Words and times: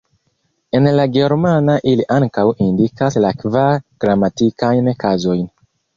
En 0.77 0.87
la 0.99 1.03
germana 1.17 1.75
ili 1.91 2.07
ankaŭ 2.17 2.45
indikas 2.69 3.19
la 3.27 3.31
kvar 3.43 3.79
gramatikajn 4.07 4.91
kazojn. 5.05 5.45